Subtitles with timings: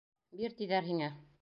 [0.39, 1.13] Бир, тиҙәр һиңә!